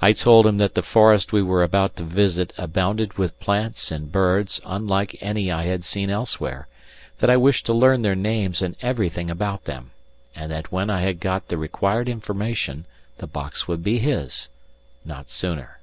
[0.00, 4.10] I told him that the forest we were about to visit abounded with plants and
[4.10, 6.66] birds unlike any I had seen elsewhere,
[7.18, 9.90] that I wished to learn their names and everything about them,
[10.34, 12.86] and that when I had got the required information
[13.18, 14.48] the box would be his
[15.04, 15.78] not sooner.